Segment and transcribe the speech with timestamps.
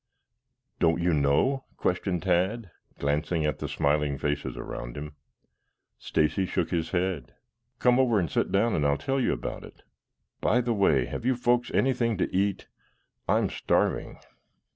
[0.79, 5.13] "Don't you know?" questioned Tad, glancing at the smiling faces around him.
[5.99, 7.35] Stacy shook his head.
[7.77, 9.83] "Come over and sit down, and I'll tell you about it.
[10.39, 12.67] By the way, have you folks anything to eat?
[13.29, 14.17] I'm starving."